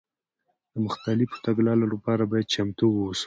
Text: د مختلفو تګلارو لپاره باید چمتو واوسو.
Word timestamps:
د 0.73 0.75
مختلفو 0.85 1.37
تګلارو 1.47 1.85
لپاره 1.93 2.23
باید 2.31 2.51
چمتو 2.53 2.85
واوسو. 2.91 3.19